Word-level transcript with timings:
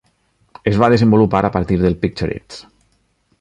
Es 0.71 0.79
va 0.83 0.89
desenvolupar 0.93 1.41
a 1.49 1.51
partir 1.59 1.77
del 1.85 1.99
Picture 2.07 2.39
It! 2.41 2.59